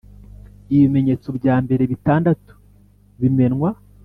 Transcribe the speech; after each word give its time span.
Ibimenyetso 0.75 1.27
bya 1.37 1.55
mbere 1.63 1.83
bitandatu 1.91 2.51
bimenwa 3.21 3.69